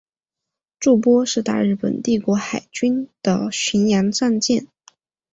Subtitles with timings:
[0.79, 4.65] 筑波是大日本帝国海军的巡洋战舰。